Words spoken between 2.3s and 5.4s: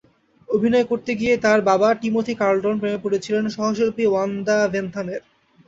Carlton প্রেমে পড়েছিলেন সহশিল্পী ওয়ান্ডা ভেন্থামের।